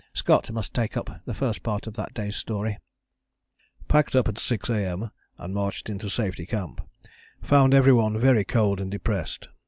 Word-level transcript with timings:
Scott 0.15 0.49
must 0.51 0.73
take 0.73 0.97
up 0.97 1.21
the 1.25 1.33
first 1.35 1.61
part 1.61 1.85
of 1.85 1.93
that 1.93 2.15
day's 2.15 2.35
story: 2.35 2.79
"Packed 3.87 4.15
up 4.15 4.27
at 4.27 4.39
6 4.39 4.67
A.M. 4.67 5.11
and 5.37 5.53
marched 5.53 5.89
into 5.89 6.09
Safety 6.09 6.47
Camp. 6.47 6.81
Found 7.43 7.75
every 7.75 7.93
one 7.93 8.17
very 8.17 8.43
cold 8.43 8.81
and 8.81 8.89
depressed. 8.89 9.49